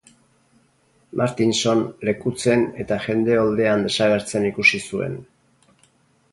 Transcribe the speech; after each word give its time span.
Martinson 1.21 1.83
lekutzen 2.09 2.65
eta 2.85 2.99
jende 3.05 3.37
oldean 3.45 3.87
desagertzen 3.89 4.51
ikusi 4.51 4.85
zuen. 4.89 5.23